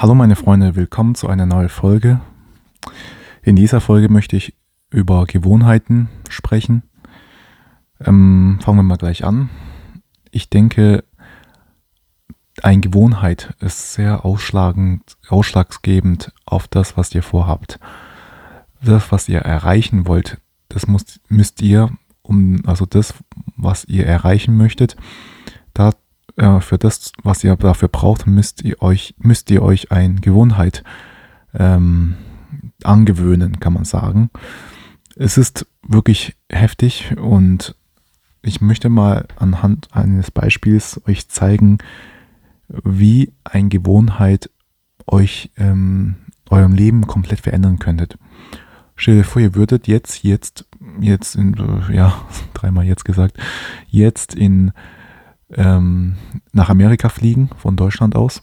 Hallo 0.00 0.14
meine 0.14 0.36
Freunde, 0.36 0.76
willkommen 0.76 1.16
zu 1.16 1.26
einer 1.26 1.44
neuen 1.44 1.68
Folge. 1.68 2.20
In 3.42 3.56
dieser 3.56 3.80
Folge 3.80 4.08
möchte 4.08 4.36
ich 4.36 4.54
über 4.90 5.26
Gewohnheiten 5.26 6.08
sprechen. 6.28 6.84
Ähm, 7.98 8.60
fangen 8.62 8.78
wir 8.78 8.84
mal 8.84 8.94
gleich 8.94 9.24
an. 9.24 9.50
Ich 10.30 10.50
denke, 10.50 11.02
eine 12.62 12.80
Gewohnheit 12.80 13.56
ist 13.58 13.94
sehr 13.94 14.24
ausschlagend, 14.24 15.16
ausschlaggebend 15.26 16.32
auf 16.46 16.68
das, 16.68 16.96
was 16.96 17.12
ihr 17.12 17.24
vorhabt. 17.24 17.80
Das, 18.80 19.10
was 19.10 19.28
ihr 19.28 19.40
erreichen 19.40 20.06
wollt, 20.06 20.40
das 20.68 20.86
müsst, 20.86 21.20
müsst 21.28 21.60
ihr, 21.60 21.90
um, 22.22 22.62
also 22.66 22.86
das, 22.86 23.14
was 23.56 23.84
ihr 23.86 24.06
erreichen 24.06 24.56
möchtet, 24.56 24.96
da 25.74 25.90
äh, 26.38 26.60
für 26.60 26.78
das, 26.78 27.12
was 27.22 27.44
ihr 27.44 27.54
dafür 27.56 27.88
braucht, 27.88 28.26
müsst 28.26 28.62
ihr 28.62 28.80
euch, 28.80 29.14
müsst 29.18 29.50
ihr 29.50 29.62
euch 29.62 29.92
eine 29.92 30.20
Gewohnheit 30.20 30.84
ähm, 31.54 32.14
angewöhnen, 32.84 33.60
kann 33.60 33.72
man 33.72 33.84
sagen. 33.84 34.30
Es 35.16 35.36
ist 35.36 35.66
wirklich 35.82 36.36
heftig 36.50 37.16
und 37.18 37.74
ich 38.42 38.60
möchte 38.60 38.88
mal 38.88 39.26
anhand 39.36 39.88
eines 39.92 40.30
Beispiels 40.30 41.00
euch 41.06 41.28
zeigen, 41.28 41.78
wie 42.68 43.32
eine 43.44 43.68
Gewohnheit 43.68 44.50
euch 45.06 45.50
ähm, 45.56 46.16
eurem 46.50 46.72
Leben 46.72 47.06
komplett 47.06 47.40
verändern 47.40 47.78
könntet. 47.78 48.16
Stell 48.94 49.16
dir 49.16 49.24
vor, 49.24 49.42
ihr 49.42 49.54
würdet 49.54 49.88
jetzt, 49.88 50.22
jetzt, 50.22 50.66
jetzt 51.00 51.34
in, 51.34 51.56
ja, 51.92 52.14
dreimal 52.54 52.84
jetzt 52.84 53.04
gesagt, 53.04 53.36
jetzt 53.88 54.34
in 54.34 54.72
ähm, 55.50 56.16
nach 56.52 56.68
Amerika 56.68 57.08
fliegen 57.08 57.50
von 57.56 57.76
Deutschland 57.76 58.16
aus. 58.16 58.42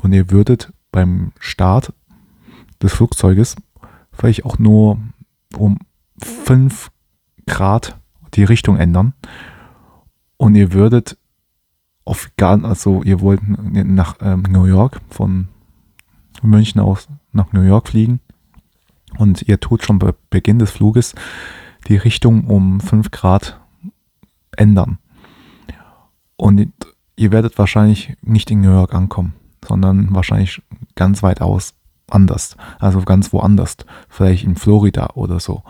Und 0.00 0.12
ihr 0.12 0.30
würdet 0.30 0.72
beim 0.92 1.32
Start 1.38 1.92
des 2.82 2.92
Flugzeuges 2.92 3.56
vielleicht 4.12 4.44
auch 4.44 4.58
nur 4.58 4.98
um 5.56 5.78
5 6.18 6.90
Grad 7.46 7.98
die 8.34 8.44
Richtung 8.44 8.76
ändern. 8.76 9.14
Und 10.36 10.54
ihr 10.54 10.72
würdet 10.72 11.18
auf 12.04 12.30
gar, 12.36 12.64
also 12.64 13.02
ihr 13.02 13.20
wollt 13.20 13.40
nach 13.46 14.16
ähm, 14.20 14.42
New 14.48 14.64
York 14.64 15.00
von 15.10 15.48
München 16.42 16.80
aus 16.80 17.08
nach 17.32 17.52
New 17.52 17.62
York 17.62 17.88
fliegen. 17.88 18.20
Und 19.18 19.42
ihr 19.42 19.60
tut 19.60 19.84
schon 19.84 19.98
bei 19.98 20.14
Beginn 20.30 20.58
des 20.58 20.70
Fluges 20.70 21.14
die 21.88 21.96
Richtung 21.96 22.46
um 22.46 22.80
5 22.80 23.10
Grad 23.10 23.60
ändern. 24.56 24.98
Und 26.40 26.72
ihr 27.16 27.32
werdet 27.32 27.58
wahrscheinlich 27.58 28.16
nicht 28.22 28.50
in 28.50 28.62
New 28.62 28.72
York 28.72 28.94
ankommen, 28.94 29.34
sondern 29.62 30.14
wahrscheinlich 30.14 30.62
ganz 30.94 31.22
weit 31.22 31.42
aus 31.42 31.74
anders. 32.08 32.56
Also 32.78 33.02
ganz 33.02 33.30
woanders. 33.34 33.76
Vielleicht 34.08 34.44
in 34.44 34.56
Florida 34.56 35.10
oder 35.12 35.38
so. 35.38 35.62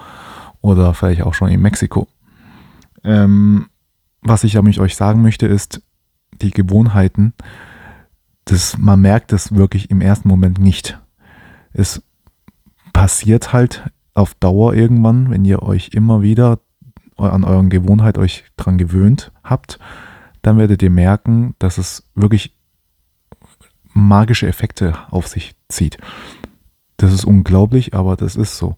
Oder 0.61 0.95
vielleicht 0.95 1.23
auch 1.23 1.35
schon 1.35 1.49
in 1.49 1.61
Mexiko. 1.61 2.07
Ähm, 3.03 3.67
was 4.23 4.45
ich 4.45 4.57
aber 4.57 4.69
euch 4.79 4.95
sagen 4.95 5.23
möchte, 5.23 5.49
ist, 5.49 5.83
die 6.41 6.53
Gewohnheiten, 6.53 7.35
das, 8.45 8.79
man 8.79 9.01
merkt 9.01 9.33
es 9.33 9.53
wirklich 9.53 9.91
im 9.91 10.01
ersten 10.01 10.29
Moment 10.29 10.61
nicht. 10.61 11.01
Es 11.73 12.01
passiert 12.93 13.53
halt 13.53 13.91
auf 14.15 14.35
Dauer 14.35 14.75
irgendwann, 14.75 15.31
wenn 15.31 15.45
ihr 15.45 15.63
euch 15.63 15.89
immer 15.95 16.23
wieder 16.23 16.61
an 17.17 17.43
euren 17.43 17.71
Gewohnheit 17.71 18.19
euch 18.19 18.45
dran 18.57 18.79
gewöhnt 18.79 19.33
habt 19.43 19.81
dann 20.43 20.59
werdet 20.59 20.83
ihr 20.83 20.91
merken, 20.91 21.55
dass 21.59 21.79
es 21.79 22.05
wirklich 22.15 22.55
magische 23.93 24.47
Effekte 24.47 24.95
auf 25.11 25.27
sich 25.27 25.55
zieht. 25.69 25.99
Das 26.97 27.13
ist 27.13 27.25
unglaublich, 27.25 27.95
aber 27.95 28.17
das 28.17 28.37
ist 28.37 28.57
so. 28.57 28.77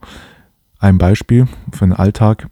Ein 0.78 0.98
Beispiel 0.98 1.46
für 1.72 1.84
den 1.86 1.92
Alltag, 1.92 2.48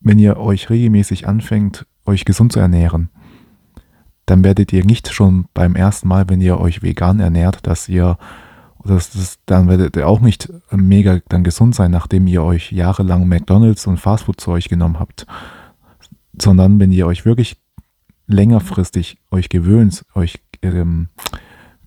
wenn 0.00 0.18
ihr 0.18 0.36
euch 0.36 0.70
regelmäßig 0.70 1.28
anfängt, 1.28 1.86
euch 2.04 2.24
gesund 2.24 2.52
zu 2.52 2.60
ernähren, 2.60 3.10
dann 4.26 4.44
werdet 4.44 4.72
ihr 4.72 4.84
nicht 4.84 5.12
schon 5.12 5.46
beim 5.54 5.76
ersten 5.76 6.08
Mal, 6.08 6.28
wenn 6.28 6.40
ihr 6.40 6.58
euch 6.58 6.82
vegan 6.82 7.20
ernährt, 7.20 7.66
dass 7.66 7.88
ihr, 7.88 8.18
das, 8.84 9.38
dann 9.46 9.68
werdet 9.68 9.96
ihr 9.96 10.08
auch 10.08 10.20
nicht 10.20 10.52
mega 10.70 11.20
dann 11.28 11.44
gesund 11.44 11.74
sein, 11.74 11.90
nachdem 11.90 12.26
ihr 12.26 12.42
euch 12.42 12.72
jahrelang 12.72 13.28
McDonalds 13.28 13.86
und 13.86 13.98
Fastfood 13.98 14.40
zu 14.40 14.50
euch 14.50 14.68
genommen 14.68 14.98
habt. 14.98 15.26
Sondern 16.40 16.80
wenn 16.80 16.92
ihr 16.92 17.06
euch 17.06 17.24
wirklich 17.24 17.61
längerfristig 18.26 19.18
euch 19.30 19.48
gewöhnt, 19.48 20.04
euch, 20.14 20.40
ähm, 20.62 21.08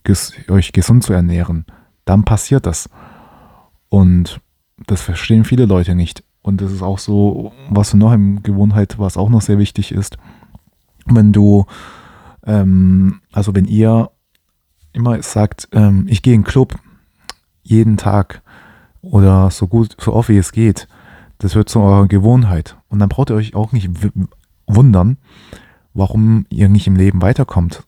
ges 0.03 0.34
euch 0.50 0.72
gesund 0.72 1.03
zu 1.03 1.13
ernähren, 1.13 1.66
dann 2.06 2.23
passiert 2.23 2.66
das. 2.66 2.90
Und 3.90 4.40
das 4.88 5.01
verstehen 5.01 5.46
viele 5.46 5.66
Leute 5.66 5.96
nicht. 5.96 6.23
Und 6.41 6.62
das 6.62 6.72
ist 6.72 6.84
auch 6.84 7.00
so, 7.00 7.53
was 7.69 7.94
noch 7.94 8.13
in 8.13 8.44
Gewohnheit, 8.44 9.00
was 9.00 9.18
auch 9.18 9.29
noch 9.29 9.41
sehr 9.41 9.57
wichtig 9.57 9.91
ist, 9.91 10.18
wenn 11.06 11.34
du, 11.34 11.66
ähm, 12.46 13.22
also 13.31 13.56
wenn 13.56 13.66
ihr 13.66 14.12
immer 14.94 15.22
sagt, 15.23 15.69
ähm, 15.72 16.06
ich 16.07 16.22
gehe 16.22 16.34
in 16.34 16.41
den 16.41 16.47
Club 16.47 16.75
jeden 17.63 17.97
Tag 17.97 18.44
oder 19.02 19.50
so 19.50 19.67
gut, 19.67 19.96
so 20.00 20.13
oft 20.13 20.29
wie 20.29 20.38
es 20.38 20.52
geht, 20.52 20.88
das 21.40 21.56
wird 21.56 21.69
zu 21.69 21.79
eurer 21.79 22.07
Gewohnheit. 22.07 22.78
Und 22.90 23.00
dann 23.00 23.09
braucht 23.09 23.29
ihr 23.29 23.35
euch 23.35 23.56
auch 23.56 23.72
nicht 23.72 23.90
wundern, 24.67 25.17
warum 25.96 26.46
ihr 26.50 26.70
nicht 26.70 26.86
im 26.86 26.96
Leben 26.96 27.22
weiterkommt, 27.22 27.84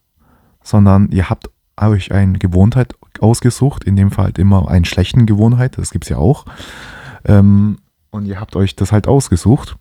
sondern 0.64 1.10
ihr 1.12 1.30
habt 1.30 1.50
euch 1.80 2.12
eine 2.12 2.40
Gewohnheit 2.40 2.96
ausgesucht, 3.20 3.84
in 3.84 3.96
dem 3.96 4.10
Fall 4.10 4.26
halt 4.26 4.40
immer 4.40 4.68
eine 4.68 4.86
schlechte 4.86 5.24
Gewohnheit, 5.26 5.78
das 5.78 5.92
gibt 5.92 6.06
es 6.06 6.10
ja 6.10 6.18
auch. 6.18 6.46
Ähm, 7.26 7.78
und 8.10 8.26
ihr 8.26 8.40
habt 8.40 8.56
euch 8.56 8.76
das 8.76 8.92
halt 8.92 9.08
ausgesucht. 9.08 9.78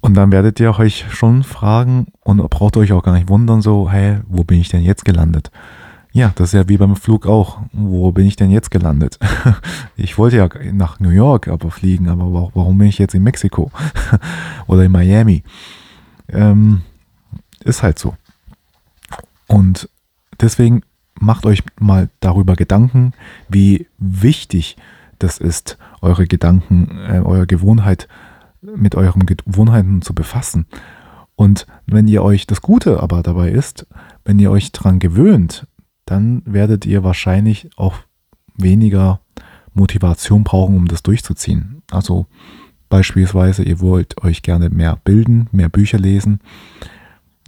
Und 0.00 0.14
dann 0.14 0.30
werdet 0.30 0.60
ihr 0.60 0.78
euch 0.78 1.06
schon 1.10 1.42
fragen 1.42 2.06
und 2.20 2.38
braucht 2.50 2.76
euch 2.76 2.92
auch 2.92 3.02
gar 3.02 3.14
nicht 3.14 3.28
wundern, 3.28 3.62
so, 3.62 3.90
hey, 3.90 4.20
wo 4.28 4.44
bin 4.44 4.60
ich 4.60 4.68
denn 4.68 4.82
jetzt 4.82 5.04
gelandet? 5.04 5.50
Ja, 6.12 6.32
das 6.34 6.48
ist 6.48 6.54
ja 6.54 6.68
wie 6.68 6.76
beim 6.76 6.96
Flug 6.96 7.26
auch. 7.26 7.60
Wo 7.72 8.10
bin 8.12 8.26
ich 8.26 8.36
denn 8.36 8.50
jetzt 8.50 8.70
gelandet? 8.70 9.18
Ich 10.00 10.16
wollte 10.16 10.36
ja 10.36 10.48
nach 10.72 11.00
New 11.00 11.10
York 11.10 11.48
aber 11.48 11.72
fliegen, 11.72 12.08
aber 12.08 12.52
warum 12.54 12.78
bin 12.78 12.86
ich 12.86 12.98
jetzt 12.98 13.16
in 13.16 13.24
Mexiko 13.24 13.72
oder 14.68 14.84
in 14.84 14.92
Miami? 14.92 15.42
Ähm, 16.28 16.82
ist 17.64 17.82
halt 17.82 17.98
so. 17.98 18.14
Und 19.48 19.88
deswegen 20.40 20.82
macht 21.18 21.46
euch 21.46 21.64
mal 21.80 22.10
darüber 22.20 22.54
Gedanken, 22.54 23.12
wie 23.48 23.88
wichtig 23.98 24.76
das 25.18 25.38
ist, 25.38 25.78
eure 26.00 26.28
Gedanken, 26.28 26.96
äh, 27.08 27.20
eure 27.24 27.48
Gewohnheit 27.48 28.06
mit 28.62 28.94
euren 28.94 29.26
Gewohnheiten 29.26 30.02
zu 30.02 30.14
befassen. 30.14 30.66
Und 31.34 31.66
wenn 31.86 32.08
ihr 32.08 32.22
euch 32.22 32.46
das 32.46 32.62
Gute 32.62 33.02
aber 33.02 33.22
dabei 33.22 33.50
ist, 33.50 33.86
wenn 34.24 34.38
ihr 34.38 34.50
euch 34.50 34.72
daran 34.72 34.98
gewöhnt, 34.98 35.66
dann 36.10 36.42
werdet 36.46 36.86
ihr 36.86 37.04
wahrscheinlich 37.04 37.68
auch 37.76 37.94
weniger 38.56 39.20
Motivation 39.74 40.42
brauchen, 40.44 40.76
um 40.76 40.88
das 40.88 41.02
durchzuziehen. 41.02 41.82
Also 41.90 42.26
beispielsweise, 42.88 43.62
ihr 43.62 43.80
wollt 43.80 44.22
euch 44.24 44.42
gerne 44.42 44.70
mehr 44.70 44.98
bilden, 45.04 45.48
mehr 45.52 45.68
Bücher 45.68 45.98
lesen, 45.98 46.40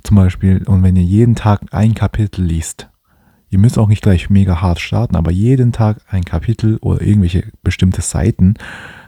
zum 0.03 0.17
Beispiel, 0.17 0.63
und 0.67 0.83
wenn 0.83 0.97
ihr 0.97 1.03
jeden 1.03 1.35
Tag 1.35 1.63
ein 1.73 1.95
Kapitel 1.95 2.45
liest, 2.45 2.89
ihr 3.51 3.59
müsst 3.59 3.79
auch 3.79 3.89
nicht 3.89 4.03
gleich 4.03 4.31
mega 4.31 4.61
hart 4.61 4.81
starten, 4.81 5.17
aber 5.17 5.31
jeden 5.31 5.73
Tag 5.73 5.99
ein 6.09 6.25
Kapitel 6.25 6.79
oder 6.81 7.03
irgendwelche 7.03 7.51
bestimmte 7.63 8.01
Seiten, 8.01 8.55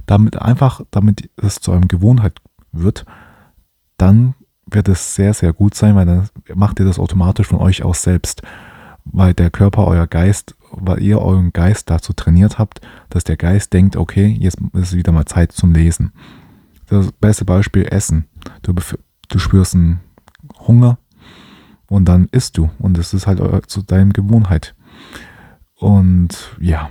damit 0.07 0.41
einfach, 0.41 0.83
damit 0.91 1.31
es 1.37 1.61
zu 1.61 1.73
einem 1.73 1.89
Gewohnheit 1.89 2.35
wird, 2.73 3.07
dann 3.97 4.35
wird 4.67 4.89
es 4.89 5.15
sehr, 5.15 5.35
sehr 5.35 5.53
gut 5.53 5.75
sein, 5.75 5.95
weil 5.95 6.07
dann 6.07 6.29
macht 6.55 6.81
ihr 6.81 6.87
das 6.87 6.99
automatisch 6.99 7.47
von 7.47 7.59
euch 7.59 7.83
aus 7.83 8.03
selbst 8.03 8.43
weil 9.05 9.35
der 9.35 9.51
Körper, 9.51 9.87
euer 9.87 10.07
Geist, 10.07 10.55
weil 10.71 11.03
ihr 11.03 11.21
euren 11.21 11.53
Geist 11.53 11.91
dazu 11.91 12.13
trainiert 12.13 12.59
habt, 12.59 12.81
dass 13.11 13.25
der 13.25 13.37
Geist 13.37 13.73
denkt, 13.73 13.97
okay, 13.97 14.27
jetzt 14.27 14.59
ist 14.73 14.95
wieder 14.95 15.13
mal 15.13 15.27
Zeit 15.27 15.53
zum 15.53 15.73
Lesen. 15.73 16.13
Das 16.89 17.13
beste 17.13 17.45
Beispiel 17.45 17.85
Essen. 17.85 18.27
Du, 18.63 18.75
du 19.29 19.39
spürst 19.39 19.75
einen 19.75 20.01
Hunger 20.67 20.99
und 21.89 22.07
dann 22.07 22.29
isst 22.33 22.59
du 22.59 22.71
und 22.79 22.99
es 22.99 23.15
ist 23.15 23.27
halt 23.27 23.41
zu 23.67 23.83
deinem 23.83 24.13
Gewohnheit. 24.13 24.75
Und 25.77 26.57
ja, 26.61 26.91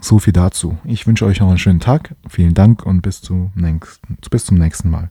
so 0.00 0.18
viel 0.18 0.32
dazu. 0.32 0.78
Ich 0.84 1.06
wünsche 1.06 1.26
euch 1.26 1.40
noch 1.40 1.48
einen 1.48 1.58
schönen 1.58 1.80
Tag. 1.80 2.14
Vielen 2.28 2.54
Dank 2.54 2.84
und 2.84 3.02
bis, 3.02 3.22
zu 3.22 3.50
nächsten, 3.54 4.18
bis 4.30 4.44
zum 4.44 4.58
nächsten 4.58 4.90
Mal. 4.90 5.10